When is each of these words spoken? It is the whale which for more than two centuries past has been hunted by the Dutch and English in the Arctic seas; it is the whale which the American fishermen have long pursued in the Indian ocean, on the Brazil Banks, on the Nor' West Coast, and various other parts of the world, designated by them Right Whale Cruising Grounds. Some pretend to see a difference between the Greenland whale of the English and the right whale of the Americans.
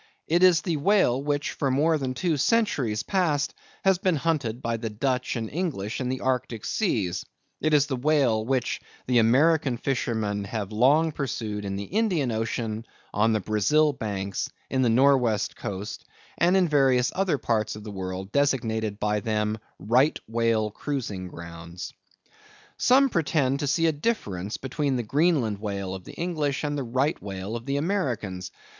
It 0.27 0.41
is 0.41 0.61
the 0.63 0.77
whale 0.77 1.21
which 1.23 1.51
for 1.51 1.69
more 1.69 1.95
than 1.99 2.15
two 2.15 2.35
centuries 2.35 3.03
past 3.03 3.53
has 3.83 3.99
been 3.99 4.15
hunted 4.15 4.59
by 4.59 4.77
the 4.77 4.89
Dutch 4.89 5.35
and 5.35 5.47
English 5.47 6.01
in 6.01 6.09
the 6.09 6.21
Arctic 6.21 6.65
seas; 6.65 7.23
it 7.61 7.71
is 7.71 7.85
the 7.85 7.95
whale 7.95 8.43
which 8.43 8.81
the 9.05 9.19
American 9.19 9.77
fishermen 9.77 10.45
have 10.45 10.71
long 10.71 11.11
pursued 11.11 11.65
in 11.65 11.75
the 11.75 11.83
Indian 11.83 12.31
ocean, 12.31 12.83
on 13.13 13.31
the 13.31 13.39
Brazil 13.41 13.93
Banks, 13.93 14.49
on 14.73 14.81
the 14.81 14.89
Nor' 14.89 15.19
West 15.19 15.55
Coast, 15.55 16.03
and 16.35 16.57
various 16.67 17.11
other 17.15 17.37
parts 17.37 17.75
of 17.75 17.83
the 17.83 17.91
world, 17.91 18.31
designated 18.31 18.99
by 18.99 19.19
them 19.19 19.59
Right 19.77 20.17
Whale 20.27 20.71
Cruising 20.71 21.27
Grounds. 21.27 21.93
Some 22.75 23.09
pretend 23.11 23.59
to 23.59 23.67
see 23.67 23.85
a 23.85 23.91
difference 23.91 24.57
between 24.57 24.95
the 24.95 25.03
Greenland 25.03 25.59
whale 25.59 25.93
of 25.93 26.05
the 26.05 26.13
English 26.13 26.63
and 26.63 26.75
the 26.75 26.81
right 26.83 27.21
whale 27.21 27.55
of 27.55 27.67
the 27.67 27.77
Americans. 27.77 28.49